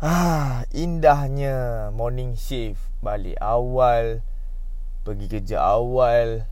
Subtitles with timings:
[0.00, 2.80] Ah, indahnya morning shift.
[3.04, 4.24] Balik awal
[5.04, 6.48] pergi kerja awal.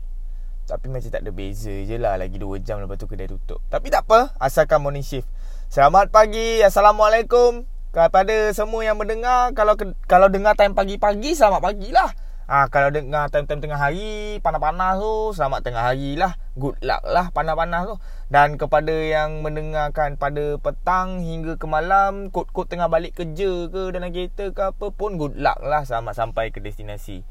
[0.69, 3.57] Tapi macam tak ada beza je lah Lagi 2 jam lepas tu kedai tutup.
[3.73, 5.25] Tapi tak apa Asalkan morning shift.
[5.65, 7.65] Selamat pagi Assalamualaikum.
[7.89, 9.73] Kepada semua yang mendengar Kalau
[10.05, 12.05] kalau dengar time pagi-pagi Selamat pagi lah.
[12.05, 16.33] Ah ha, kalau dengar time-time tengah hari panas-panas tu selamat tengah hari lah.
[16.57, 17.95] Good luck lah panas-panas tu.
[18.33, 24.09] Dan kepada yang mendengarkan pada petang hingga ke malam, kod-kod tengah balik kerja ke dalam
[24.09, 27.21] kereta ke apa pun good luck lah selamat sampai ke destinasi.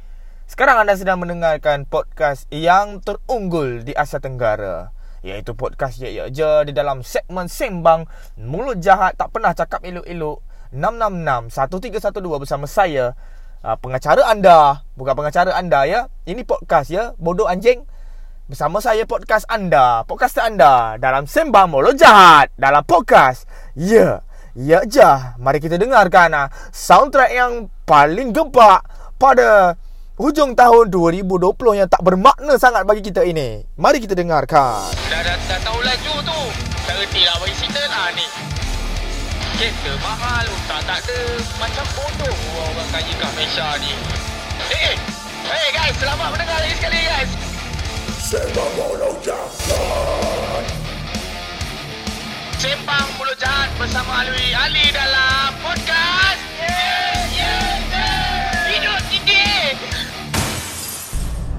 [0.47, 4.95] Sekarang anda sedang mendengarkan podcast yang terunggul di Asia Tenggara.
[5.19, 8.07] Iaitu podcast Ya Ya Je di dalam segmen Sembang
[8.39, 13.19] Mulut Jahat Tak Pernah Cakap Elok-Elok 666-1312 bersama saya
[13.63, 16.11] uh, pengacara anda bukan pengacara anda ya.
[16.27, 17.15] Ini podcast ya.
[17.19, 17.87] Bodoh anjing.
[18.49, 20.03] Bersama saya podcast anda.
[20.09, 22.53] Podcast anda dalam sembang molo jahat.
[22.57, 23.45] Dalam podcast.
[23.77, 24.25] Ya.
[24.59, 28.83] Ya jah mari kita dengarkan uh, soundtrack yang paling gempak
[29.15, 29.79] pada
[30.19, 33.63] hujung tahun 2020 yang tak bermakna sangat bagi kita ini.
[33.79, 34.91] Mari kita dengarkan.
[34.91, 36.41] Dah dah, dah tahu laju tu.
[36.91, 37.87] Tak reti lah bagi cerita.
[37.87, 38.58] Lah ni
[39.59, 41.19] kereta mahal tak tak ada
[41.59, 43.91] macam bodoh orang kaya kat Malaysia ni.
[44.71, 44.95] Eh
[45.51, 47.31] hey guys selamat mendengar lagi sekali guys.
[48.23, 50.63] Sembang Mulut Jahat.
[52.63, 56.39] Sembang Mulut Jahat bersama Alwi Ali dalam podcast.
[56.63, 58.71] Yeah, yeah, yeah.
[58.71, 59.75] Hidup tinggi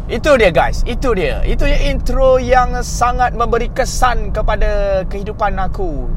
[0.08, 1.44] Itu dia guys, itu dia.
[1.44, 6.08] Itu dia intro yang sangat memberi kesan kepada kehidupan aku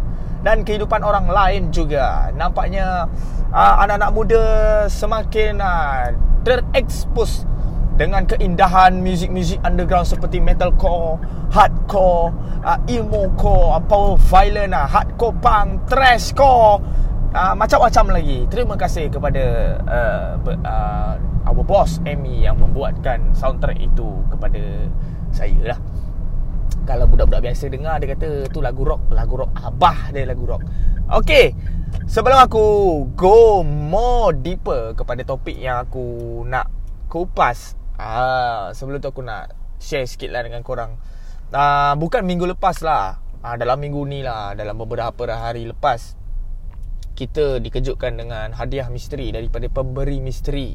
[0.43, 2.31] dan kehidupan orang lain juga.
[2.35, 3.07] Nampaknya
[3.55, 4.45] uh, anak-anak muda
[4.91, 6.11] semakin uh,
[6.43, 7.47] terekspos
[7.95, 11.23] dengan keindahan muzik-muzik underground seperti metalcore,
[11.55, 12.35] hardcore,
[12.67, 16.83] uh, emo core, power violent, uh, hardcore punk, thrashcore,
[17.31, 18.39] uh, macam-macam lagi.
[18.51, 19.45] Terima kasih kepada
[19.87, 20.31] uh,
[20.67, 21.15] uh,
[21.47, 24.63] our boss Amy yang membuatkan soundtrack itu kepada
[25.31, 25.79] saya lah
[26.83, 30.63] kalau budak-budak biasa dengar dia kata tu lagu rock lagu rock abah dia lagu rock.
[31.23, 31.55] Okey
[32.09, 32.65] sebelum aku
[33.15, 36.73] go more deeper kepada topik yang aku nak
[37.07, 40.99] kupas ah sebelum tu aku nak share sikit lah dengan korang.
[41.53, 43.21] Ah bukan minggu lepas lah.
[43.43, 46.19] Ah dalam minggu ni lah dalam beberapa hari lepas
[47.13, 50.75] kita dikejutkan dengan hadiah misteri daripada pemberi misteri.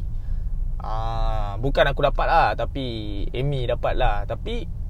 [0.77, 4.23] Ah bukan aku dapat lah tapi Amy dapat lah.
[4.29, 4.86] Tapi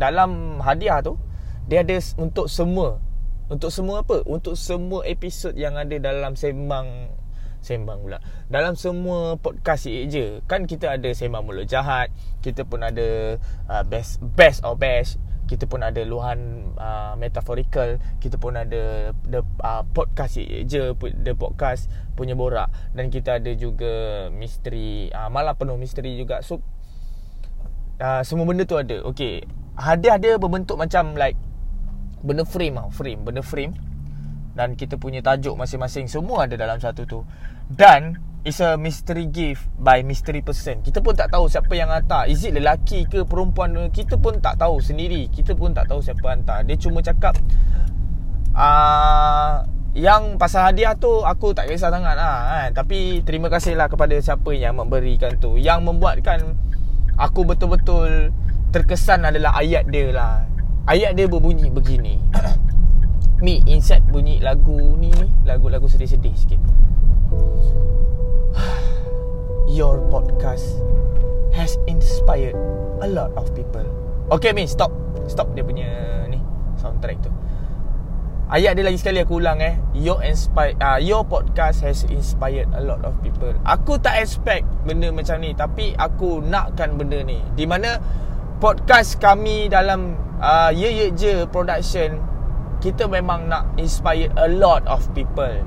[0.00, 1.20] dalam hadiah tu
[1.68, 2.96] dia ada untuk semua.
[3.52, 4.24] Untuk semua apa?
[4.24, 7.12] Untuk semua episod yang ada dalam sembang
[7.60, 8.18] sembang pula.
[8.48, 12.08] Dalam semua podcast ye je kan kita ada sembang mulut jahat
[12.40, 13.36] kita pun ada
[13.68, 19.42] uh, best best or best kita pun ada luahan uh, metaphorical kita pun ada the
[19.60, 22.72] uh, podcast ye je the podcast punya borak.
[22.96, 26.40] Dan kita ada juga misteri uh, malah penuh misteri juga.
[26.40, 26.64] So
[28.00, 29.04] uh, semua benda tu ada.
[29.04, 31.40] Okey hadiah dia berbentuk macam like
[32.20, 33.72] benda frame tau, frame, benda frame
[34.52, 37.20] dan kita punya tajuk masing-masing semua ada dalam satu tu.
[37.70, 40.82] Dan it's a mystery gift by mystery person.
[40.82, 42.26] Kita pun tak tahu siapa yang hantar.
[42.26, 45.30] Is it lelaki ke perempuan kita pun tak tahu sendiri.
[45.30, 46.66] Kita pun tak tahu siapa hantar.
[46.66, 47.38] Dia cuma cakap
[48.52, 49.64] uh,
[49.94, 52.68] yang pasal hadiah tu aku tak kisah sangat lah kan.
[52.74, 55.54] Tapi terima kasih lah kepada siapa yang memberikan tu.
[55.56, 56.58] Yang membuatkan
[57.16, 58.34] aku betul-betul
[58.70, 60.46] terkesan adalah ayat dia lah.
[60.86, 62.22] Ayat dia berbunyi begini.
[63.44, 66.60] Mi insert bunyi lagu ni Lagu-lagu sedih-sedih sikit.
[69.76, 70.78] Your podcast
[71.54, 72.54] Has inspired
[73.02, 73.84] A lot of people.
[74.30, 74.94] Okay Mi stop.
[75.26, 75.90] Stop dia punya
[76.30, 76.38] ni
[76.78, 77.30] Soundtrack tu.
[78.50, 79.78] Ayat dia lagi sekali aku ulang eh.
[79.94, 83.54] Your inspired uh, Your podcast has inspired a lot of people.
[83.66, 87.38] Aku tak expect benda macam ni Tapi aku nakkan benda ni.
[87.54, 87.98] Di mana
[88.60, 92.20] podcast kami dalam uh, Ye Ye Je production
[92.84, 95.64] kita memang nak inspire a lot of people.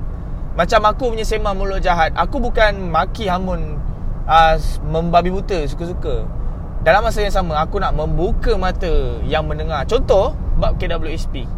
[0.54, 3.82] Macam aku punya sembang mulut jahat aku bukan maki hamun
[4.30, 4.54] uh,
[4.86, 6.22] membabi buta suka-suka.
[6.86, 9.82] Dalam masa yang sama aku nak membuka mata yang mendengar.
[9.90, 11.50] Contoh bab KWSP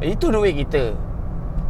[0.00, 0.96] itu duit kita.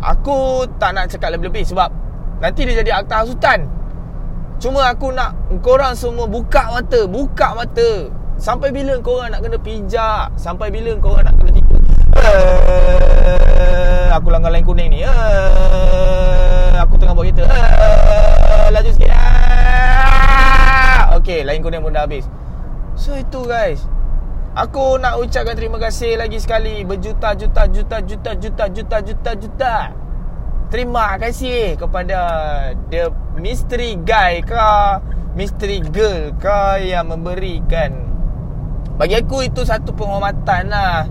[0.06, 1.90] Aku tak nak cakap lebih-lebih sebab
[2.38, 3.66] nanti dia jadi akta hasutan.
[4.62, 5.34] Cuma aku nak
[5.66, 10.28] korang semua buka mata buka mata Sampai bila kau orang nak kena pijak?
[10.36, 11.76] Sampai bila kau orang nak kena tipu?
[12.20, 15.00] Eh, aku langgar lain kuning ni.
[15.08, 17.48] Eh, aku tengah buat kereta.
[17.48, 19.10] Eh, laju sikit.
[21.16, 22.28] Okey, lain kuning pun dah habis.
[22.92, 23.80] So itu guys.
[24.56, 29.76] Aku nak ucapkan terima kasih lagi sekali berjuta-juta juta juta juta juta juta juta.
[30.68, 32.20] Terima kasih kepada
[32.92, 34.56] the mystery guy ke
[35.36, 38.05] mystery girl ke yang memberikan
[38.96, 41.04] bagi aku itu satu penghormatan lah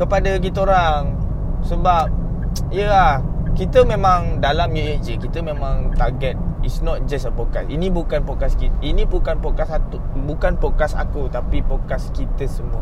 [0.00, 1.12] kepada kita orang.
[1.64, 2.08] Sebab
[2.72, 3.12] ya lah,
[3.54, 6.34] kita memang dalam UHJ kita memang target
[6.64, 7.68] It's not just a podcast.
[7.68, 12.80] Ini bukan podcast kita Ini bukan podcast satu Bukan podcast aku Tapi podcast kita semua.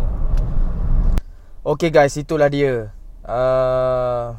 [1.66, 2.94] Okay guys Itulah dia.
[3.26, 4.38] Uh,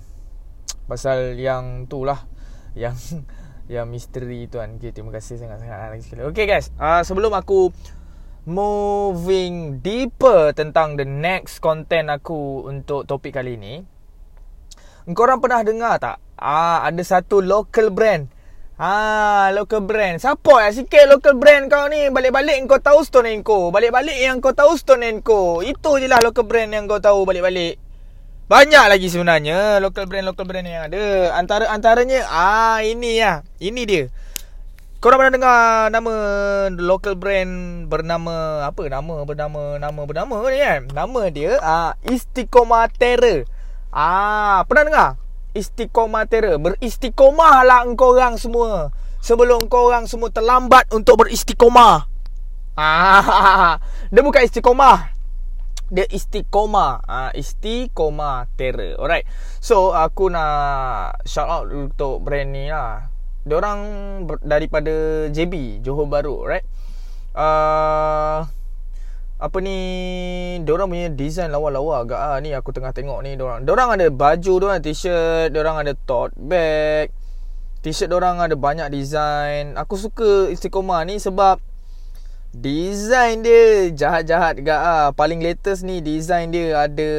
[0.87, 2.23] Pasal yang tu lah
[2.71, 2.95] Yang
[3.73, 6.01] Yang misteri tu kan okay, Terima kasih sangat-sangat.
[6.31, 6.71] Okay guys.
[6.79, 7.75] Uh, Sebelum aku
[8.43, 13.83] Moving deeper Tentang the next content aku Untuk topik kali ni
[15.11, 18.27] Korang pernah dengar tak Ah, Ada satu local brand
[18.73, 20.17] Ah, local brand.
[20.17, 22.09] Support lah sikit local brand kau ni.
[22.09, 23.69] Balik-balik kau tahu Stone Co.
[23.69, 25.61] Balik-balik yang kau tahu Stone Co.
[25.61, 27.77] Itu je lah local brand yang kau tahu balik-balik.
[28.49, 31.31] Banyak lagi sebenarnya local brand-local brand yang ada.
[31.39, 33.47] Antara-antaranya, ah ini ya.
[33.61, 34.03] Ini dia.
[35.03, 36.13] Kau dah pernah dengar nama
[36.79, 38.87] local brand bernama apa?
[38.87, 40.87] Nama bernama nama bernama ni kan?
[40.95, 42.87] Nama dia ah Istiqomah.
[43.91, 45.09] Ah, pernah dengar?
[45.53, 46.55] istiqomah terror.
[46.55, 48.95] Beristiqomahlah engkau orang semua.
[49.23, 52.09] Sebelum engkau orang semua terlambat untuk beristiqomah.
[52.73, 53.77] Ah,
[54.11, 55.13] dia bukan istiqomah.
[55.93, 57.05] Dia istiqomah.
[57.05, 58.49] Ah, istiqomah.
[58.97, 59.27] Alright.
[59.61, 63.12] So, aku nak shout out untuk brand ni lah.
[63.43, 63.79] Orang
[64.43, 66.63] daripada JB, Johor Bahru, right?
[67.33, 68.47] Uh,
[69.43, 69.77] apa ni
[70.63, 74.53] Diorang punya design lawa-lawa agak ah Ni aku tengah tengok ni Diorang Diorang ada baju
[74.61, 77.11] Diorang t-shirt Diorang ada tote bag
[77.83, 81.59] T-shirt diorang ada banyak design Aku suka Istiqomah ni sebab
[82.53, 87.11] Design dia Jahat-jahat agak ah Paling latest ni Design dia ada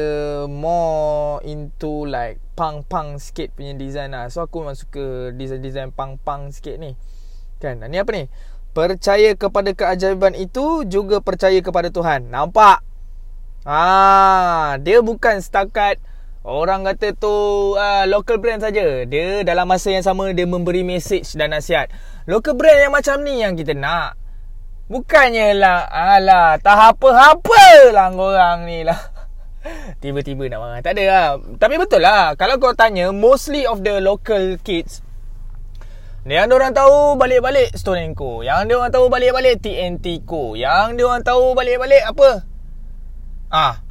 [0.47, 6.79] More into like Punk-punk sikit punya design lah So aku memang suka Design-design punk-punk sikit
[6.79, 6.95] ni
[7.59, 8.31] Kan Ni apa ni
[8.75, 12.27] Percaya kepada keajaiban itu juga percaya kepada Tuhan.
[12.27, 12.83] Nampak?
[13.63, 15.95] Ah, dia bukan setakat
[16.43, 17.31] orang kata tu
[17.79, 19.07] uh, local brand saja.
[19.07, 21.87] Dia dalam masa yang sama dia memberi message dan nasihat.
[22.27, 24.19] Local brand yang macam ni yang kita nak.
[24.85, 28.99] Bukannya lah Alah Tak apa-apa lah Korang ni lah
[30.01, 31.27] Tiba-tiba nak marah Tak ada lah
[31.57, 35.05] Tapi betul lah Kalau kau tanya Mostly of the local kids
[36.25, 38.41] yang dia orang tahu balik-balik Stone Co.
[38.41, 40.57] Yang dia orang tahu balik-balik TNT Co.
[40.57, 42.29] Yang dia orang tahu balik-balik apa?
[43.53, 43.85] Ah.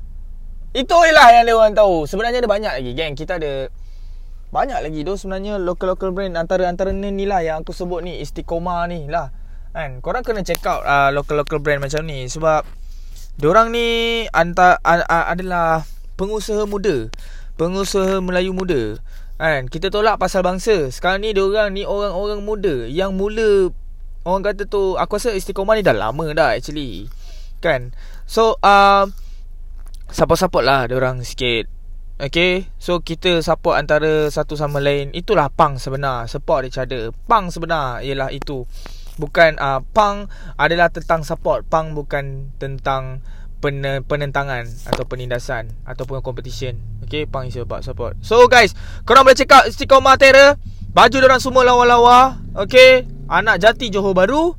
[0.74, 2.10] Itu yang dia orang tahu.
[2.10, 3.14] Sebenarnya ada banyak lagi geng.
[3.14, 3.70] Kita ada
[4.50, 9.06] banyak lagi tu sebenarnya local-local brand antara-antara ni lah yang aku sebut ni Istiqomah ni
[9.06, 9.30] lah.
[9.74, 9.98] Kan?
[9.98, 12.62] Korang kena check out uh, local-local brand macam ni sebab
[13.42, 15.82] diorang ni anta, uh, uh, adalah
[16.14, 17.10] pengusaha muda.
[17.58, 19.02] Pengusaha Melayu muda.
[19.34, 20.94] Kan kita tolak pasal bangsa.
[20.94, 23.74] Sekarang ni dia orang ni orang-orang muda yang mula
[24.22, 27.10] orang kata tu aku rasa istiqomah ni dah lama dah actually.
[27.58, 27.90] Kan?
[28.30, 29.10] So uh,
[30.14, 31.66] support-support lah dia orang sikit.
[32.14, 37.50] Okay So kita support antara satu sama lain Itulah pang sebenar Support each other Pang
[37.50, 38.70] sebenar Ialah itu
[39.16, 40.26] Bukan uh, Pang
[40.58, 43.22] adalah tentang support Pang bukan tentang
[44.04, 46.76] penentangan atau penindasan ataupun competition.
[47.04, 48.12] Okay, pang is about support.
[48.20, 48.76] So guys,
[49.08, 50.60] korang boleh check out Istiqomah Terror.
[50.92, 52.36] Baju orang semua lawa-lawa.
[52.52, 54.52] Okay, anak jati Johor Bahru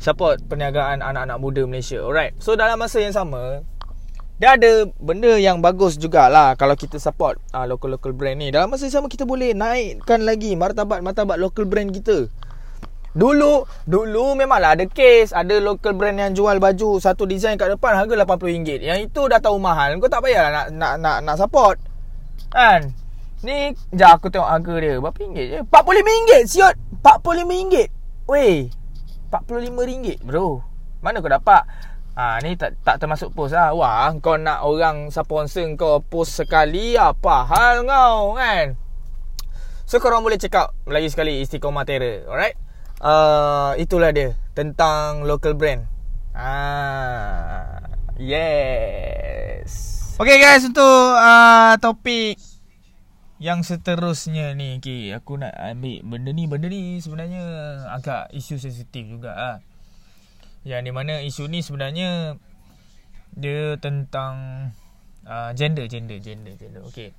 [0.00, 2.00] support perniagaan anak-anak muda Malaysia.
[2.00, 2.36] Alright.
[2.40, 3.64] So dalam masa yang sama,
[4.40, 8.48] dia ada benda yang bagus jugalah kalau kita support uh, local-local brand ni.
[8.48, 12.32] Dalam masa yang sama kita boleh naikkan lagi martabat-martabat local brand kita.
[13.10, 17.98] Dulu Dulu memanglah ada case Ada local brand yang jual baju Satu design kat depan
[17.98, 19.98] Harga RM80 Yang itu dah tahu mahal.
[19.98, 21.76] Kau tak payah nak, nak, nak, nak support.
[22.54, 22.94] Kan?
[23.42, 24.94] Ni Sekejap aku tengok harga dia.
[25.02, 25.58] Berapa ringgit je?
[25.66, 26.74] RM45 siot.
[27.02, 27.74] RM45
[28.30, 28.70] Weh
[29.30, 30.62] RM45 bro.
[31.02, 31.66] Mana kau dapat?
[32.14, 33.74] Ha, ni tak tak termasuk post lah.
[33.74, 38.78] Wah kau nak orang sponsor kau post sekali Apa hal kau kan?
[39.82, 42.69] So korang boleh check out Lagi sekali Istiqomah Terror Alright
[43.00, 45.88] uh, itulah dia tentang local brand.
[46.36, 47.80] Ah,
[48.20, 49.96] yes.
[50.20, 52.36] Okay guys untuk uh, topik
[53.40, 57.40] yang seterusnya ni okay, aku nak ambil benda ni benda ni sebenarnya
[57.88, 59.56] agak isu sensitif juga ah.
[60.60, 62.36] Yang di mana isu ni sebenarnya
[63.32, 64.68] dia tentang
[65.24, 66.84] uh, gender gender gender gender.
[66.92, 67.16] Okay.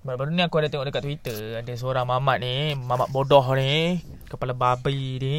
[0.00, 4.00] Baru-baru ni aku ada tengok dekat Twitter Ada seorang mamat ni Mamat bodoh ni
[4.32, 5.38] Kepala babi ni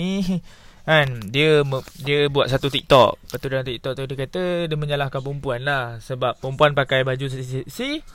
[0.86, 1.66] Kan Dia
[2.02, 5.98] dia buat satu TikTok Lepas tu dalam TikTok tu Dia kata Dia menyalahkan perempuan lah
[5.98, 8.06] Sebab perempuan pakai baju seksi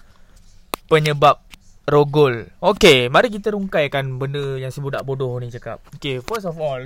[0.87, 1.43] Penyebab
[1.87, 2.51] rogol.
[2.59, 5.79] Okey, mari kita rungkaikan benda yang si budak bodoh ni cakap.
[5.95, 6.83] Okey, first of all,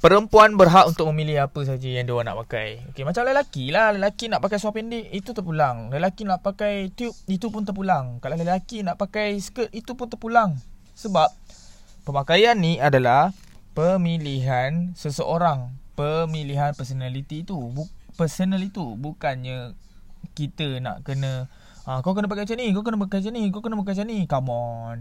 [0.00, 2.80] perempuan berhak untuk memilih apa saja yang dia nak pakai.
[2.90, 5.92] Okey, macam lelaki lah, lelaki nak pakai seluar pendek, itu terpulang.
[5.92, 8.18] Lelaki nak pakai tube, itu pun terpulang.
[8.24, 10.56] Kalau lelaki nak pakai skirt, itu pun terpulang.
[10.96, 11.28] Sebab
[12.08, 13.36] pemakaian ni adalah
[13.76, 17.56] pemilihan seseorang, pemilihan personality itu.
[17.56, 19.76] Bu- personal itu bukannya
[20.32, 21.48] kita nak kena
[21.88, 24.06] Ha, kau kena pakai macam ni, kau kena pakai macam ni, kau kena pakai macam
[24.12, 24.18] ni.
[24.28, 24.96] Come on.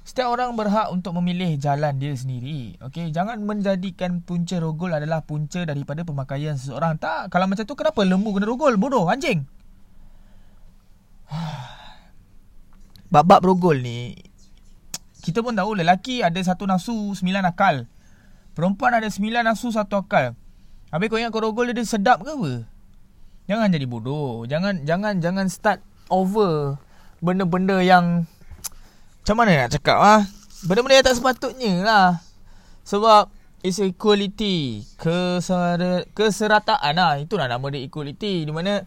[0.00, 2.74] Setiap orang berhak untuk memilih jalan dia sendiri.
[2.80, 6.96] Okay, jangan menjadikan punca rogol adalah punca daripada pemakaian seseorang.
[6.96, 8.74] Tak, kalau macam tu kenapa lembu kena rogol?
[8.80, 9.44] Bodoh, anjing.
[13.12, 14.16] Bab-bab rogol ni,
[15.20, 17.84] kita pun tahu lelaki ada satu nafsu, sembilan akal.
[18.56, 20.32] Perempuan ada sembilan nafsu, satu akal.
[20.90, 22.66] Habis kau ingat kau rogol dia, dia sedap ke apa?
[23.46, 24.48] Jangan jadi bodoh.
[24.48, 26.80] Jangan jangan jangan start over
[27.22, 28.26] benda-benda yang
[29.30, 30.26] macam mana nak cakap ah?
[30.66, 32.18] Benda-benda yang tak sepatutnya lah.
[32.82, 33.30] Sebab
[33.62, 37.14] it's equality, kesera, keserataan lah.
[37.22, 38.42] Itulah nama dia equality.
[38.42, 38.82] Di mana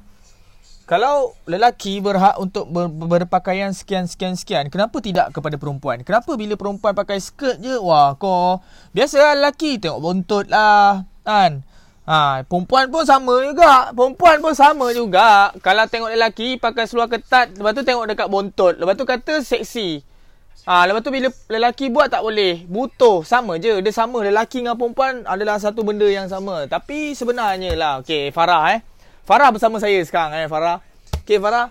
[0.83, 6.03] kalau lelaki berhak untuk ber, berpakaian sekian-sekian-sekian, kenapa tidak kepada perempuan?
[6.03, 8.59] Kenapa bila perempuan pakai skirt je, wah kau
[8.91, 11.07] biasa lelaki tengok bontot lah.
[11.23, 11.63] Kan?
[12.03, 13.95] Ha, perempuan pun sama juga.
[13.95, 15.55] Perempuan pun sama juga.
[15.63, 18.75] Kalau tengok lelaki pakai seluar ketat, lepas tu tengok dekat bontot.
[18.75, 20.11] Lepas tu kata seksi.
[20.63, 22.63] Ha, lepas tu bila lelaki buat tak boleh.
[22.71, 23.27] Butuh.
[23.27, 23.83] Sama je.
[23.83, 24.23] Dia sama.
[24.23, 26.63] Lelaki dengan perempuan adalah satu benda yang sama.
[26.71, 27.99] Tapi sebenarnya lah.
[27.99, 28.79] Okay, Farah eh.
[29.27, 30.79] Farah bersama saya sekarang eh, Farah.
[31.27, 31.67] Okay, Farah.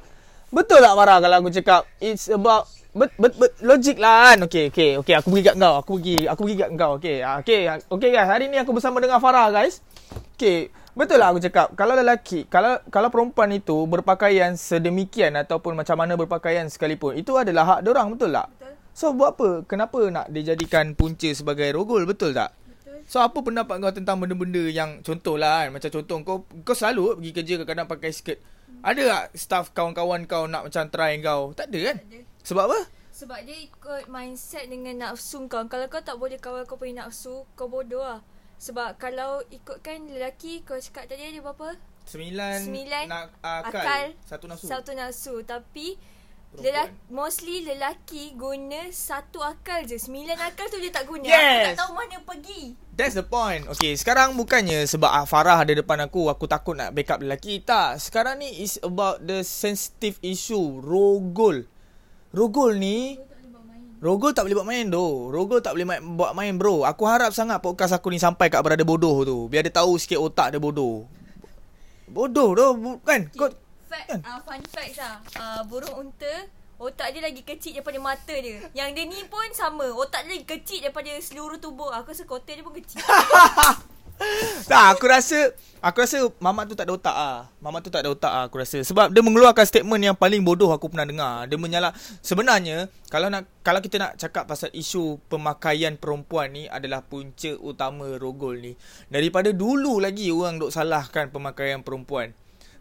[0.53, 4.69] Betul tak Farah kalau aku cakap it's about Bet, bet, bet, logik lah kan Okay,
[4.69, 8.11] okay, okay Aku pergi kat kau Aku pergi, aku pergi kat kau Okay, okay, okay
[8.13, 9.81] guys Hari ni aku bersama dengan Farah guys
[10.37, 15.97] Okay, betul lah aku cakap Kalau lelaki Kalau kalau perempuan itu Berpakaian sedemikian Ataupun macam
[15.97, 18.53] mana berpakaian sekalipun Itu adalah hak orang betul tak?
[18.61, 18.82] Betul.
[18.93, 19.65] So buat apa?
[19.65, 22.53] Kenapa nak dijadikan punca sebagai rogol betul tak?
[22.69, 23.01] Betul.
[23.09, 27.17] So apa pendapat kau tentang benda-benda yang contoh lah kan Macam contoh kau kau selalu
[27.19, 28.39] pergi kerja kadang-kadang pakai skirt
[28.85, 31.57] Ada tak staff kawan-kawan kau nak macam try kau?
[31.57, 31.97] Tak ada kan?
[32.05, 32.21] Tak ada.
[32.43, 32.81] Sebab apa?
[33.13, 35.63] Sebab dia ikut mindset dengan nafsu kau.
[35.69, 38.21] Kalau kau tak boleh kawal kau punya nafsu, kau bodoh lah.
[38.57, 41.77] Sebab kalau ikutkan lelaki, kau cakap tadi ada berapa?
[42.03, 45.35] Sembilan, Sembilan nak akal, akal, Satu nafsu Satu nafsu.
[45.47, 45.95] Tapi.
[46.61, 49.97] Lelaki, mostly lelaki guna satu akal je.
[49.97, 51.25] Sembilan akal tu dia tak guna.
[51.25, 51.41] Yes.
[51.41, 52.63] Aku tak tahu mana pergi.
[52.93, 53.65] That's the point.
[53.73, 57.65] Okay sekarang bukannya Sebab ah, Farah ada depan aku Aku takut nak backup lelaki.
[57.65, 60.77] Tak Sekarang ni is about the sensitive issue.
[60.85, 61.65] Rogol.
[62.37, 63.17] Rogol ni
[64.03, 66.85] Rogol tak boleh buat main tu Rogol tak boleh main, buat main bro.
[66.85, 69.49] Aku harap sangat podcast aku ni sampai kat berada bodoh tu.
[69.49, 71.09] Biar dia tahu sikit otak dia bodoh.
[72.13, 73.31] Bodoh tu bu- kan?
[73.33, 73.49] Kau
[73.93, 74.21] Fact, Kan?
[74.25, 75.21] uh, fun facts lah.
[75.37, 76.49] Uh, burung unta,
[76.81, 78.65] otak dia lagi kecil daripada mata dia.
[78.73, 79.85] Yang dia ni pun sama.
[79.93, 81.93] Otak dia lagi kecil daripada seluruh tubuh.
[81.93, 83.05] Aku rasa kotak dia pun kecil.
[84.71, 85.51] Tak aku rasa
[85.83, 87.51] Aku rasa Mamat tu tak ada otak ah.
[87.59, 90.71] Mamat tu tak ada otak ah, aku rasa Sebab dia mengeluarkan statement yang paling bodoh
[90.71, 91.91] aku pernah dengar Dia menyalah
[92.23, 98.15] Sebenarnya Kalau nak kalau kita nak cakap pasal isu Pemakaian perempuan ni Adalah punca utama
[98.15, 98.73] rogol ni
[99.11, 102.31] Daripada dulu lagi Orang duk salahkan pemakaian perempuan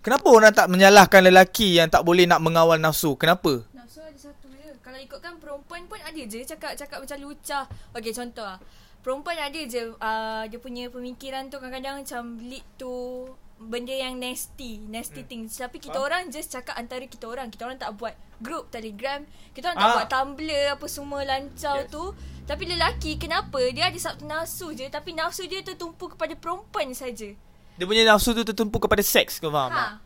[0.02, 3.62] Kenapa orang tak menyalahkan lelaki Yang tak boleh nak mengawal nafsu Kenapa?
[3.78, 4.74] Nafsu ada satu je.
[4.82, 7.70] Kalau ikutkan perempuan pun ada je cakap-cakap macam lucah.
[7.94, 8.58] Okey contoh lah.
[9.06, 13.26] Perempuan ada je uh, dia punya pemikiran tu kadang-kadang macam lead to
[13.62, 15.30] benda yang nasty, nasty hmm.
[15.30, 15.54] things.
[15.58, 16.06] Tapi kita Faham?
[16.10, 17.54] orang just cakap antara kita orang.
[17.54, 19.22] Kita orang tak buat group Telegram.
[19.54, 19.96] Kita orang tak Ah.
[20.02, 21.90] buat Tumblr apa semua lancau Yes.
[21.94, 22.04] tu.
[22.50, 27.38] Tapi lelaki kenapa dia ada satu nafsu je tapi nafsu dia tertumpu kepada perempuan saja.
[27.82, 29.82] Dia punya nafsu tu tertumpu kepada seks Kau faham tak?
[29.82, 29.98] Ha.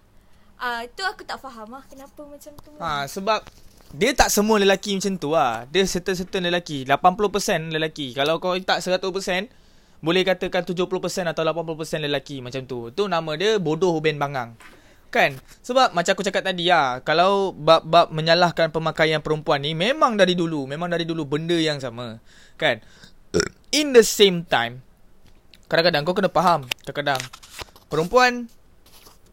[0.56, 2.72] Ah uh, tu aku tak faham lah kenapa macam tu.
[2.80, 3.44] Ha, sebab
[3.92, 5.68] dia tak semua lelaki macam tu lah.
[5.68, 6.88] Dia certain-certain lelaki.
[6.88, 8.16] 80% lelaki.
[8.16, 9.52] Kalau kau tak 100%,
[10.00, 10.80] boleh katakan 70%
[11.32, 12.92] atau 80% lelaki macam tu.
[12.92, 14.56] Tu nama dia bodoh ben bangang.
[15.12, 15.40] Kan?
[15.64, 17.00] Sebab macam aku cakap tadi lah.
[17.08, 20.68] Kalau bab-bab menyalahkan pemakaian perempuan ni, memang dari dulu.
[20.68, 22.20] Memang dari dulu benda yang sama.
[22.60, 22.84] Kan?
[23.72, 24.84] In the same time,
[25.72, 26.68] kadang-kadang kau kena faham.
[26.84, 27.20] Kadang-kadang,
[27.88, 28.50] perempuan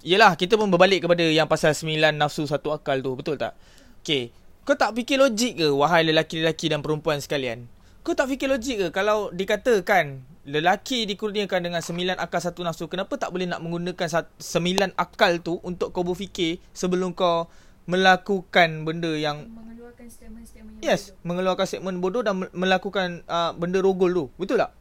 [0.02, 3.54] Yelah kita pun berbalik kepada yang pasal sembilan nafsu satu akal tu Betul tak?
[4.02, 4.34] Okay
[4.66, 7.70] Kau tak fikir logik ke Wahai lelaki-lelaki dan perempuan sekalian
[8.02, 13.14] Kau tak fikir logik ke Kalau dikatakan Lelaki dikurniakan dengan sembilan akal satu nafsu Kenapa
[13.14, 17.46] tak boleh nak menggunakan sat- sembilan akal tu Untuk kau berfikir Sebelum kau
[17.86, 23.78] Melakukan benda yang mengeluarkan statement-statement yang Yes Mengeluarkan statement bodoh Dan me- melakukan uh, Benda
[23.78, 24.74] rogol tu Betul tak?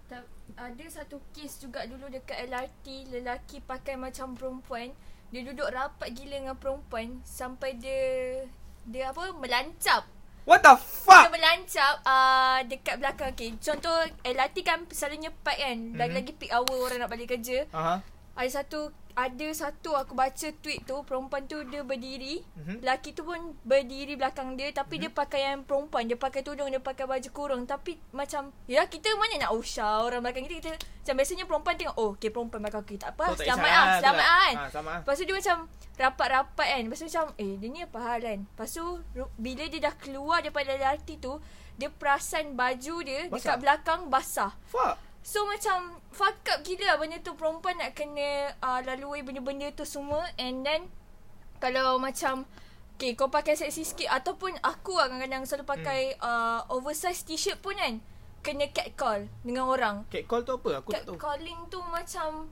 [0.62, 4.94] Ada satu kes juga dulu dekat LRT lelaki pakai macam perempuan
[5.32, 8.44] dia duduk rapat gila dengan perempuan sampai dia
[8.84, 10.04] Dia apa Melancap
[10.44, 11.32] What the Dia fuck?
[11.32, 13.56] melancap uh, Dekat belakang okay.
[13.56, 15.96] Contoh LRT kan Selalunya pack kan Mhm.
[15.96, 18.04] Lagi-lagi peak hour Orang nak balik kerja Aha.
[18.36, 22.80] Ada satu Ada satu Aku baca tweet tu Perempuan tu dia berdiri Mhm.
[22.80, 26.78] Lelaki tu pun Berdiri belakang dia Tapi dia pakai yang perempuan Dia pakai tudung Dia
[26.78, 31.14] pakai baju kurung Tapi macam Ya kita mana nak usah Orang belakang kita Kita Macam
[31.16, 33.98] biasanya perempuan tengok Oh okay perempuan belakang kita Tak apa So, tak Selamat lah lah,
[33.98, 34.42] Selamat tu lah lah.
[34.42, 35.00] kan Ah, sama lah.
[35.00, 35.58] Lepas tu dia macam
[35.94, 38.86] Rapat-rapat kan Lepas tu macam Eh dia ni apa hal kan Lepas tu
[39.36, 41.34] Bila dia dah keluar Daripada LRT tu
[41.76, 43.36] Dia perasan baju dia Basah?
[43.36, 44.96] Dekat belakang basah Fuck.
[45.22, 49.86] So macam Fuck up gila lah Benda tu perempuan nak kena uh, Lalui benda-benda tu
[49.86, 50.90] semua And then
[51.62, 52.50] Kalau macam
[52.98, 56.22] Okay kau pakai seksi sikit Ataupun aku lah kadang-kadang Selalu pakai hmm.
[56.22, 58.02] uh, Oversize t-shirt pun kan
[58.42, 60.82] Kena catcall Dengan orang Cat call tu apa?
[60.82, 61.18] Aku tak tahu.
[61.18, 62.50] Catcalling tu macam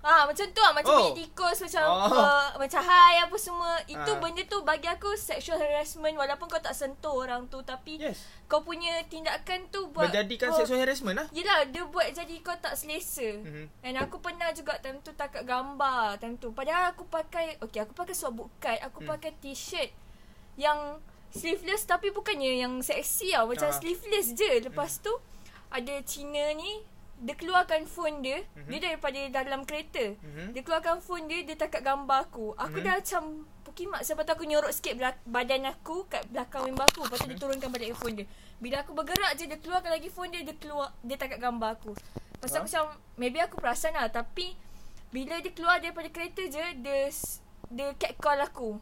[0.00, 1.10] Ah macam tu lah Macam Oh.
[1.10, 2.06] tikus Macam Oh.
[2.14, 4.16] uh, Macam hai apa semua Itu Ah.
[4.16, 8.22] benda tu bagi aku Sexual harassment Walaupun kau tak sentuh orang tu Tapi Yes.
[8.46, 11.26] Kau punya tindakan tu buat Menjadikan kau, sexual harassment lah.
[11.30, 13.64] Yelah dia buat jadi kau tak selesa Mhm.
[13.82, 17.90] And aku pernah juga time tu takat gambar time tu Padahal aku pakai Okay aku
[17.92, 19.10] pakai swab cut Aku Hmm.
[19.10, 19.90] pakai t-shirt
[20.54, 23.74] Yang sleeveless Tapi bukannya yang seksi tau Macam Ah.
[23.74, 25.10] sleeveless je Lepas tu
[25.68, 26.86] Ada Cina ni
[27.18, 28.68] Dia keluarkan phone dia Mhm.
[28.68, 30.52] Dia daripada dalam kereta Mhm.
[30.52, 32.84] Dia keluarkan phone dia Dia takat gambar aku Aku Mhm.
[32.84, 33.22] dah macam
[33.60, 37.24] Pukimak Sebab tu aku nyorok sikit belak- Badan aku Kat belakang member aku Lepas tu
[37.24, 37.30] Mhm.
[37.30, 40.54] dia turunkan balik phone dia Bila aku bergerak je Dia keluarkan lagi phone dia Dia
[40.54, 42.02] keluar Dia takat gambar aku tu
[42.40, 42.46] Ha?
[42.54, 42.84] aku macam
[43.14, 44.54] Maybe aku perasan lah Tapi
[45.08, 47.10] Bila dia keluar daripada kereta je Dia
[47.68, 48.78] Dia catcall aku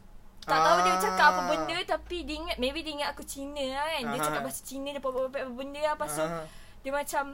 [0.46, 1.46] tak tahu dia cakap apa Ah.
[1.48, 4.88] benda Tapi dia ingat Maybe dia ingat aku Cina lah kan Dia cakap bahasa Cina
[4.88, 6.46] Dia buat apa benda lah Aha.
[6.78, 7.24] Dia macam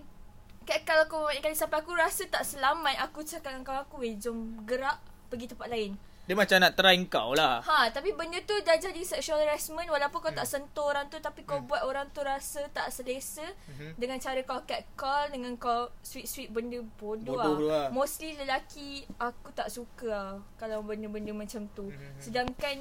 [0.82, 4.14] kalau aku banyak kali sampai aku rasa tak selamat Aku cakap dengan kawan aku Weh
[4.14, 7.58] jom gerak Pergi tempat lain Dia macam nak try kau lah.
[7.60, 10.54] Ha tapi benda tu dah jadi sexual harassment Walaupun kau tak Hmm.
[10.62, 13.96] sentuh orang tu Tapi kau buat orang tu rasa tak selesa Mhm.
[13.96, 17.86] Dengan cara kau catcall Dengan kau sweet-sweet benda bodoh, Bodoh tu lah.
[17.88, 22.18] Mostly lelaki Aku tak suka lah Kalau benda-benda macam tu Mhm.
[22.18, 22.76] Sedangkan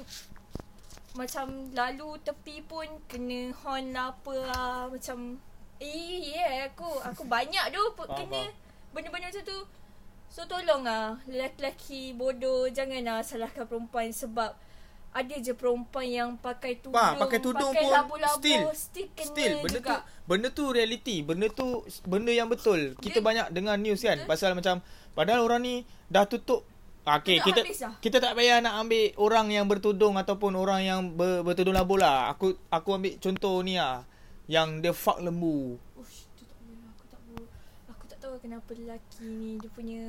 [1.12, 5.36] Macam lalu tepi pun Kena horn lah apa lah Macam
[5.84, 8.50] yeah aku Aku banyak tu Faham, Kena faham.
[8.92, 9.58] Benda-benda macam tu
[10.28, 14.54] So tolong lah Lelaki-lelaki bodoh Jangan lah salahkan perempuan Sebab
[15.12, 19.28] Ada je perempuan yang pakai tudung Pa, pakai tudung pakai pun labu-labu, still still kena
[19.28, 19.90] still benda juga.
[19.90, 21.66] tu benda tu reality benda tu
[22.02, 24.30] benda yang betul kita Dia- banyak dengar news kan Betul.
[24.30, 24.80] pasal macam
[25.12, 25.74] padahal orang ni
[26.08, 26.64] dah tutup
[27.02, 27.98] Ah, Okay, kita dah.
[27.98, 32.30] kita tak payah nak ambil orang yang bertudung ataupun orang yang ber, bertudung labu lah.
[32.30, 34.06] Aku aku ambil contoh ni lah.
[34.46, 35.78] Yang dia fuck lembu.
[35.94, 36.78] Ush, tu tak boleh.
[36.88, 37.48] Aku tak boleh.
[37.88, 40.02] Aku tak tahu kenapa lelaki ni dia punya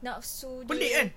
[0.00, 0.68] nafsu dia.
[0.68, 1.08] Pelik kan?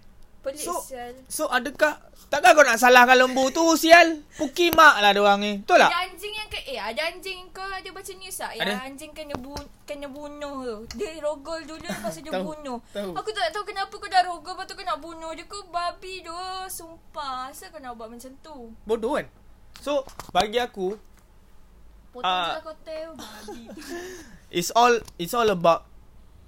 [0.42, 1.14] Pelik So- sial.
[1.30, 4.26] So adakah takkan kau nak salahkan lembu tu sial?
[4.36, 5.52] Pukimak lah dia orang ni.
[5.62, 5.88] Betul tak?
[5.88, 8.52] Ada anjing yang ke eh ada anjing kau ada baca news tak?
[8.58, 8.82] Yang Ada.
[8.84, 9.54] anjing kena bu
[9.86, 10.98] kena bunuh tu.
[10.98, 12.78] Dia rogol dulu lepas tu dia Tahu, bunuh.
[12.90, 13.12] tahu.
[13.14, 15.46] Aku tak tahu kenapa kau dah rogol lepas tu kau nak bunuh dia.
[15.46, 16.34] Kau babi tu.
[16.68, 17.54] Sumpah.
[17.54, 18.74] Asal kau nak buat macam tu?
[18.84, 19.30] Bodoh kan?
[19.78, 20.98] So bagi aku
[22.12, 22.44] Potong Ah.
[22.44, 23.10] je lah kotel.
[24.52, 25.88] It's all it's all about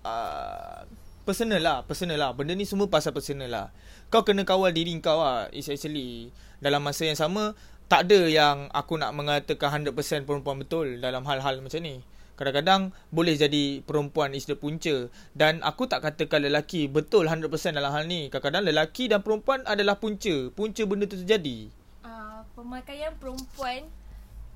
[0.04, 0.84] uh,
[1.23, 2.36] personal lah, personal lah.
[2.36, 3.67] Benda ni semua pasal personal lah.
[4.12, 5.47] Kau kena kawal diri kau lah.
[5.56, 7.56] It's actually dalam masa yang sama
[7.88, 12.04] tak ada yang aku nak mengatakan 100% perempuan betul dalam hal-hal macam ni.
[12.34, 17.93] Kadang-kadang boleh jadi perempuan is the punca dan aku tak katakan lelaki betul 100% dalam
[17.93, 18.28] hal ni.
[18.28, 20.49] Kadang-kadang lelaki dan perempuan adalah punca.
[20.52, 21.69] Punca benda tu terjadi.
[22.02, 23.86] Ah, pemakaian perempuan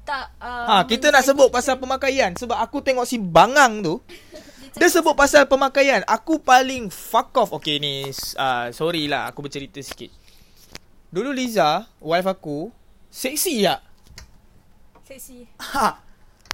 [0.07, 3.99] tak uh, Ha, kita nak sebut pasal pemakaian sebab aku tengok si Bangang tu
[4.77, 6.05] Dia sebut pasal pemakaian.
[6.05, 7.49] Aku paling fuck off.
[7.57, 10.13] Okay ni, uh, sorry lah aku bercerita sikit.
[11.09, 12.69] Dulu Liza, wife aku,
[13.09, 13.81] seksi tak?
[15.07, 15.49] seksi.
[15.57, 16.03] Ha,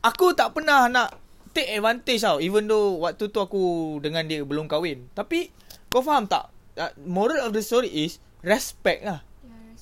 [0.05, 1.19] aku tak pernah nak
[1.51, 2.39] take advantage tau.
[2.39, 5.09] Even though waktu tu aku dengan dia belum kahwin.
[5.11, 5.51] Tapi,
[5.91, 6.47] kau faham tak?
[6.79, 9.25] Uh, moral of the story is, respect lah.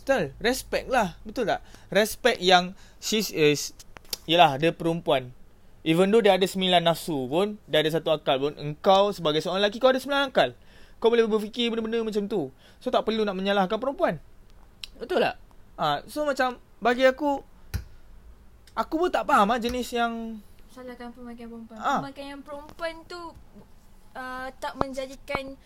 [0.01, 1.13] Betul, respect lah.
[1.21, 1.61] Betul tak?
[1.93, 3.73] Respect yang she is,
[4.29, 5.33] yelah, dia perempuan.
[5.81, 9.65] Even though dia ada sembilan nafsu pun, dia ada satu akal pun, engkau sebagai seorang
[9.65, 10.53] lelaki, kau ada sembilan akal.
[11.01, 12.53] Kau boleh berfikir benda-benda macam tu.
[12.77, 14.21] So, tak perlu nak menyalahkan perempuan.
[15.01, 15.41] Betul tak?
[15.81, 17.41] Ha, so, macam, bagi aku,
[18.77, 20.37] aku pun tak faham lah jenis yang,
[20.71, 21.77] Salahkan pemakaian perempuan.
[21.83, 21.99] Ah.
[21.99, 23.19] Pemakaian perempuan tu
[24.15, 25.59] uh, tak menjadikan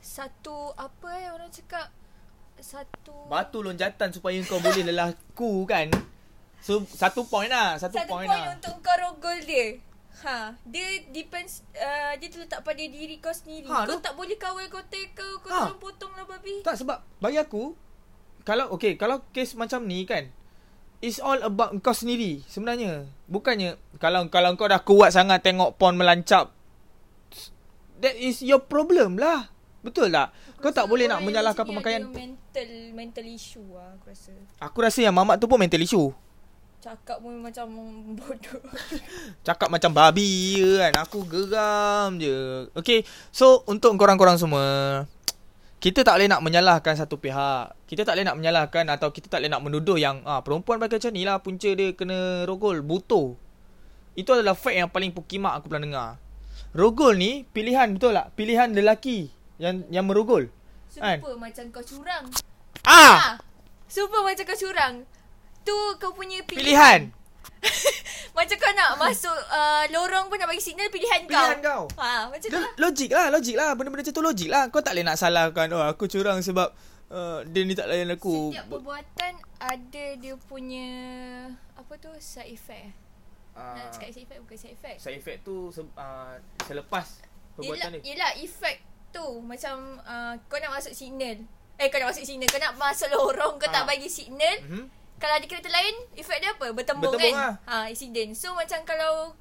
[0.00, 1.92] satu apa eh orang cakap
[2.56, 5.92] satu batu lonjatan supaya kau boleh lelaku kan.
[6.60, 7.76] So, satu point lah.
[7.76, 8.54] Satu, satu point, point lah.
[8.54, 9.80] untuk kau rogol dia.
[10.20, 13.64] Ha, dia depends uh, dia terletak pada diri kau sendiri.
[13.66, 15.64] Ha, kau tu- tak boleh kawal kotel kau, kau Ha.
[15.66, 16.60] tolong potong lah babi.
[16.60, 17.72] Tak sebab bagi aku
[18.42, 20.28] kalau okey kalau kes macam ni kan
[21.00, 23.08] It's all about kau sendiri sebenarnya.
[23.24, 26.52] Bukannya kalau kalau kau dah kuat sangat tengok porn melancap
[27.96, 29.48] that is your problem lah.
[29.80, 30.36] Betul tak?
[30.60, 32.04] Kau tak boleh nak menyalahkan pemakaian.
[32.04, 34.32] mental mental issue lah aku rasa.
[34.60, 36.12] Aku rasa yang mamat tu pun mental issue.
[36.80, 37.68] Cakap pun macam
[38.18, 38.64] bodoh.
[39.44, 40.92] Cakap macam babi je kan.
[41.04, 42.72] Aku geram je.
[42.72, 43.04] Okay.
[43.28, 45.04] So, untuk korang-korang semua.
[45.80, 47.72] Kita tak boleh nak menyalahkan satu pihak.
[47.88, 51.00] Kita tak boleh nak menyalahkan atau kita tak boleh nak menuduh yang ah perempuan pakai
[51.00, 52.84] macam ni lah punca dia kena rogol.
[52.84, 53.36] Buto.
[54.12, 56.10] Itu adalah fact yang paling pukimak aku pernah dengar.
[56.76, 58.32] Rogol ni pilihan betul tak?
[58.36, 60.52] Pilihan lelaki yang yang merogol.
[60.96, 61.20] Kan?
[61.20, 62.24] Super macam kau curang.
[62.84, 63.16] Ah!
[63.16, 63.34] Ah,
[63.88, 64.94] super macam kau curang.
[65.70, 66.66] Tu kau punya pilihan.
[66.66, 67.00] Pilihan.
[68.30, 71.86] Macam kau nak masuk uh, lorong pun nak bagi signal pilihan, Pilihan kau.
[71.86, 72.00] kau.
[72.00, 72.72] Ha, macam tu lah.
[72.76, 73.70] logik lah, logik lah.
[73.72, 74.62] Benda-benda macam tu logik lah.
[74.66, 76.72] Kau tak boleh nak salahkan, oh aku curang sebab
[77.08, 78.50] uh, dia ni tak layan aku.
[78.50, 80.88] Setiap perbuatan ada dia punya
[81.76, 82.96] apa tu side effect.
[83.52, 84.98] Uh, Nak cakap side effect bukan side effect.
[84.98, 87.06] side effect tu se- uh, selepas
[87.54, 88.08] perbuatan Yelah, dia.
[88.08, 88.78] yelah effect
[89.10, 91.44] tu macam uh, kau nak masuk signal.
[91.76, 93.86] Eh kau nak masuk signal, kau nak masuk lorong kau tak Ah.
[93.86, 94.56] bagi signal.
[94.62, 94.84] Mm-hmm.
[95.20, 96.66] Kalau ada kereta lain, efek dia apa?
[96.72, 97.60] Bertembung, Bertembung kan?
[97.68, 97.84] lah.
[97.84, 98.32] Ha, accident.
[98.32, 99.36] So macam kalau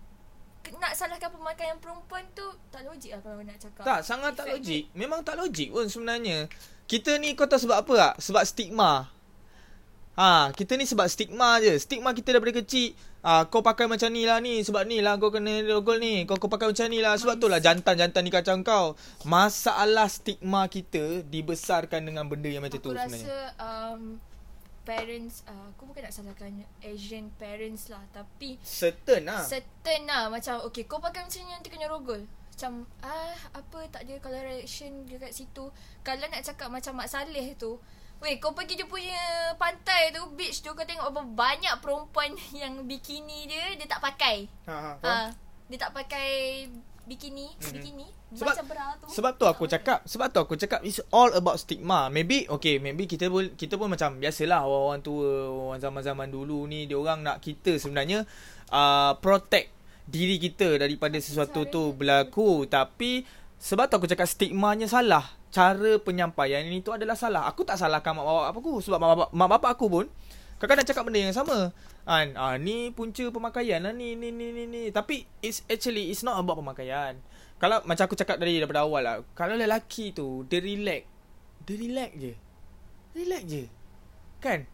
[0.78, 3.84] nak salahkan pemakaian perempuan tu tak logik lah kalau nak cakap.
[3.88, 4.84] Tak, sangat tak Effect logik.
[4.94, 6.52] Memang tak logik pun sebenarnya.
[6.86, 8.14] Kita ni kau tahu sebab apa tak?
[8.22, 9.08] Sebab stigma.
[10.20, 11.80] Ha, kita ni sebab stigma je.
[11.80, 12.92] Stigma kita daripada kecil.
[13.20, 16.40] Ah, kau pakai macam ni lah ni Sebab ni lah kau kena rogol ni Kau
[16.40, 18.96] kau pakai macam ni lah Sebab tu lah jantan-jantan ni kacau kau
[19.28, 24.16] Masalah stigma kita Dibesarkan dengan benda yang macam tu Aku sebenarnya rasa um,
[24.88, 26.52] parents uh, aku bukan nak salahkan
[26.84, 29.44] Asian parents lah tapi Certain lah.
[29.44, 32.24] Certain lah macam okay kau pakai macam ni nanti kena rogol.
[32.26, 35.72] Macam ah apa tak ada colour reaction dekat situ.
[36.04, 37.80] Kalau nak cakap macam Mak Saleh tu
[38.20, 42.84] Weh kau pergi dia punya pantai tu beach tu kau tengok berapa banyak perempuan yang
[42.84, 44.44] bikini dia dia tak pakai.
[44.68, 45.32] Ha, ha, ha,
[45.72, 46.68] dia tak pakai
[47.10, 47.74] bikini Mhm.
[47.74, 48.08] bikini.
[48.30, 49.08] Sebab- macam bra tu.
[49.10, 52.14] Sebab tu aku cakap Sebab tu aku cakap It's all about stigma.
[52.14, 56.86] Maybe Okay maybe kita pun Kita pun macam Biasalah orang-orang tua Orang zaman-zaman dulu ni
[56.86, 58.30] Dia orang nak kita sebenarnya
[58.70, 59.74] uh, Protect
[60.06, 62.70] Diri kita Daripada sesuatu tu berlaku.
[62.70, 63.26] Tapi
[63.58, 67.50] Sebab tu aku cakap Stigmanya salah Cara penyampaian ini tu adalah salah.
[67.50, 70.06] Aku tak salahkan mak bapak aku Sebab mak bapak, mak bapak aku pun
[70.60, 71.72] Kadang-kadang cakap benda yang sama?
[72.04, 74.84] Kan, ah, Ni punca pemakaian lah ni, ni, ni, ni, ni.
[74.92, 77.16] Tapi It's actually It's not about pemakaian.
[77.56, 81.08] Kalau macam aku cakap dari daripada awal lah Kalau lelaki tu Dia relax.
[81.64, 82.34] Dia relax je.
[83.16, 83.64] Relax je.
[84.44, 84.68] Kan?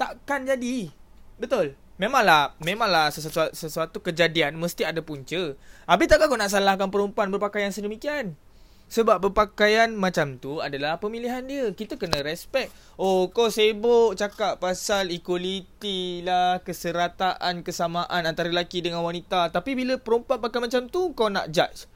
[0.00, 0.88] Takkan jadi.
[1.36, 1.76] Betul?
[2.00, 5.52] Memanglah Memanglah sesuatu, sesuatu kejadian Mesti ada punca.
[5.84, 8.40] Habis takkan kau nak salahkan perempuan Berpakaian sedemikian
[8.84, 11.72] sebab berpakaian macam tu adalah pemilihan dia.
[11.74, 12.70] Kita kena respect.
[12.94, 19.50] Oh, kau sibuk cakap pasal equality lah, keserataan, kesamaan antara lelaki dengan wanita.
[19.50, 21.90] Tapi bila perempuan pakai macam tu, kau nak judge.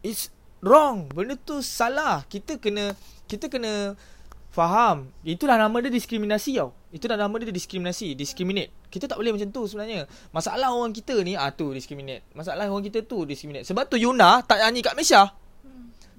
[0.00, 0.32] It's
[0.64, 1.12] wrong.
[1.12, 2.24] Benda tu salah.
[2.24, 2.96] Kita kena
[3.28, 3.92] kita kena
[4.50, 5.12] faham.
[5.20, 6.72] Itulah nama dia diskriminasi tau.
[6.90, 8.74] Itulah nama dia diskriminasi, discriminate.
[8.90, 10.08] Kita tak boleh macam tu sebenarnya.
[10.34, 12.26] Masalah orang kita ni ah tu discriminate.
[12.34, 13.68] Masalah orang kita tu discriminate.
[13.68, 15.39] Sebab tu Yuna tak nyanyi kat Malaysia.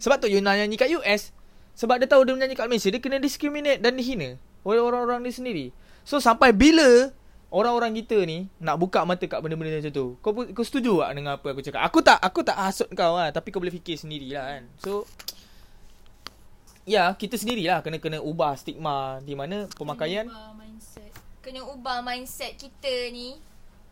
[0.02, 1.30] Sebab tu Yuna nyanyi kat US.
[1.78, 4.36] Sebab dia tahu dia menyanyi kat Malaysia, dia kena discriminate dan dihina
[4.66, 5.70] oleh orang-orang dia sendiri.
[6.04, 7.14] So sampai bila
[7.54, 10.06] orang-orang kita ni nak buka mata kat benda-benda macam tu.
[10.20, 11.82] Kau kau setuju tak dengan apa aku cakap?
[11.86, 14.64] Aku tak aku tak hasut kau lah, tapi kau boleh fikir sendirilah kan.
[14.82, 15.06] So
[16.82, 21.12] Ya, kita sendirilah kena kena ubah stigma di mana pemakaian Kena ubah mindset.
[21.46, 23.38] Kena ubah mindset kita ni.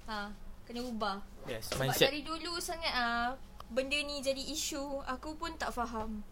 [0.10, 0.34] Ha,
[0.66, 1.22] kena ubah.
[1.46, 2.10] yes, Sebab mindset.
[2.10, 3.38] dari dulu sangat ah
[3.70, 6.26] benda ni jadi isu, aku pun tak faham.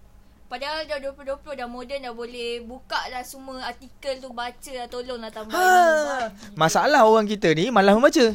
[0.47, 5.27] Padahal dah 2020 dah moden dah boleh buka lah semua artikel tu baca lah tolonglah
[5.27, 6.31] tambah Ha.
[6.55, 8.31] Masalah orang kita ni malah membaca.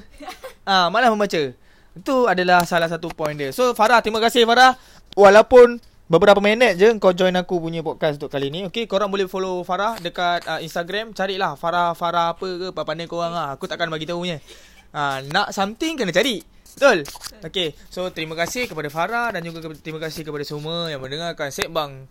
[0.68, 1.56] ah, malah membaca.
[1.96, 3.48] Itu adalah salah satu point dia.
[3.48, 4.76] So Farah, terima kasih Farah.
[5.16, 8.68] Walaupun beberapa minit je kau join aku punya podcast untuk kali ni.
[8.68, 11.16] Okay, korang boleh follow Farah dekat uh, Instagram.
[11.16, 13.56] Carilah Farah Farah apa ke apa pandai korang lah.
[13.56, 14.36] Aku takkan bagi tahu punya.
[14.92, 16.44] Ah, nak something kena cari.
[16.76, 16.98] Betul?
[17.44, 22.08] Okay, so terima kasih kepada Farah dan juga terima kasih kepada semua yang mendengarkan Sekbang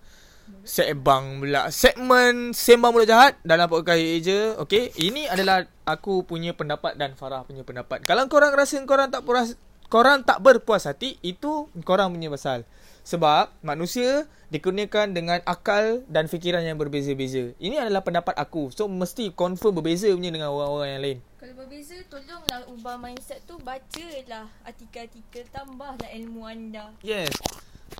[0.61, 1.73] Sekbang pula.
[1.73, 4.53] Segmen Sembang Mulut Jahat Dalam podcast je.
[4.61, 8.05] Okay Ini adalah Aku punya pendapat Dan Farah punya pendapat.
[8.05, 9.57] Kalau korang rasa Korang tak puas
[9.89, 12.67] Korang tak berpuas hati Itu Korang punya pasal.
[13.01, 17.57] Sebab Manusia Dikurniakan dengan akal Dan fikiran yang berbeza-beza.
[17.57, 18.69] Ini adalah pendapat aku.
[18.69, 23.57] So mesti confirm berbeza punya Dengan orang-orang yang lain Kalau berbeza tolonglah ubah mindset tu
[23.65, 27.33] bacalah artikel-artikel tambahlah ilmu anda Yes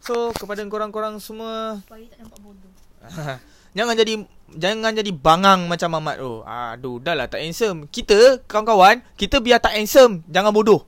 [0.06, 2.74] So kepada korang-korang semua supaya tak nampak bodoh.
[3.78, 4.14] jangan jadi
[4.54, 6.34] jangan jadi bangang macam Mamat tu.
[6.46, 7.90] Aduh, dah lah tak handsome.
[7.90, 10.86] Kita kawan-kawan, kita biar tak handsome, jangan bodoh.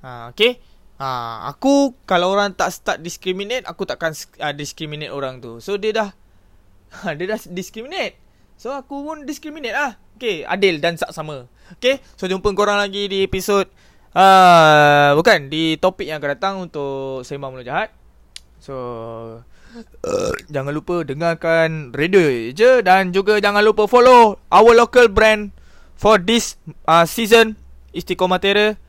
[0.00, 0.56] Ha, okay?
[0.96, 5.60] Ha, aku kalau orang tak start discriminate, aku takkan uh, discriminate orang tu.
[5.60, 6.08] So dia dah
[7.04, 8.16] ha, dia dah discriminate.
[8.56, 10.00] So aku pun discriminate lah.
[10.16, 11.44] Okay, adil dan sama.
[11.76, 13.68] Okay, so jumpa korang lagi di episod
[14.16, 17.92] uh, bukan di topik yang akan datang untuk sembang mulut jahat.
[18.56, 18.74] So
[20.02, 22.24] uh, jangan lupa dengarkan radio
[22.56, 25.52] je dan juga jangan lupa follow our local brand
[26.00, 26.56] for this
[26.88, 27.60] uh, season
[27.92, 28.80] Istiqomah Terror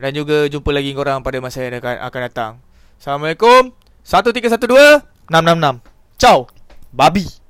[0.00, 2.52] dan juga jumpa lagi korang pada masa yang akan, akan datang.
[2.96, 3.76] Assalamualaikum.
[4.02, 5.84] 1312 666.
[6.18, 6.50] Ciao.
[6.90, 7.41] Babi.